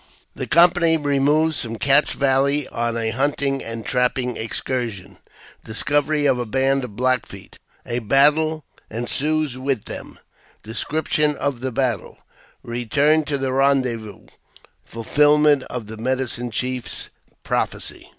The 0.33 0.47
Company 0.47 0.97
removes 0.97 1.61
from 1.61 1.75
Cache 1.75 2.13
Valley 2.13 2.67
on 2.69 2.97
a 2.97 3.11
Hunting 3.11 3.63
and 3.63 3.85
Trapping 3.85 4.35
Excursion— 4.35 5.19
Discovery 5.63 6.25
of 6.25 6.39
a 6.39 6.45
band 6.47 6.83
of 6.83 6.95
Black 6.95 7.27
Feet— 7.27 7.59
A 7.85 7.99
Battle 7.99 8.65
ensues 8.89 9.59
with 9.59 9.83
them— 9.85 10.17
Description 10.63 11.35
of 11.35 11.59
the 11.59 11.71
Battle— 11.71 12.17
Return 12.75 13.25
to 13.25 13.37
the 13.37 13.53
Rendezvous— 13.53 14.25
Fulfilment 14.85 15.61
of 15.65 15.85
the 15.85 15.97
Medicine 15.97 16.49
Chief's 16.49 17.09
prophecy. 17.43 18.09